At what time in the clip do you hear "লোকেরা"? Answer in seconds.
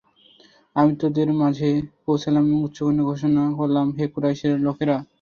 4.65-4.97